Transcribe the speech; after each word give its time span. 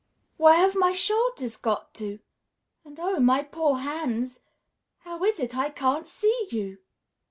"Where 0.37 0.55
have 0.55 0.73
my 0.73 0.93
shoulders 0.93 1.57
got 1.57 1.93
to? 1.93 2.17
And 2.83 2.99
oh, 2.99 3.19
my 3.19 3.43
poor 3.43 3.77
hands, 3.77 4.39
how 5.01 5.23
is 5.23 5.39
it 5.39 5.55
I 5.55 5.69
can't 5.69 6.07
see 6.07 6.47
you?" 6.51 6.79